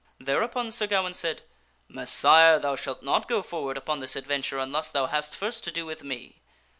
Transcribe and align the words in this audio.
Thereupon 0.19 0.71
Sir 0.71 0.87
Gawaine 0.87 1.13
said," 1.13 1.43
Messire, 1.95 2.57
thou 2.59 2.75
shalt 2.75 3.03
not 3.03 3.27
go 3.27 3.43
forward 3.43 3.77
upon 3.77 3.99
this 3.99 4.15
adventure 4.15 4.57
unless 4.57 4.89
thou 4.89 5.05
hast 5.05 5.37
first 5.37 5.63
to 5.65 5.71
do 5.71 5.85
with 5.85 6.03
me." 6.03 6.41